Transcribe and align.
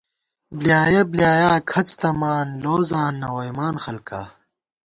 بۡلیایَہ 0.57 1.01
بۡلیایا 1.11 1.51
کھڅ 1.69 1.89
تمان، 2.01 2.47
لوزاں 2.63 3.09
نہ 3.19 3.27
ووئیمان 3.35 3.75
خلکا 3.83 4.21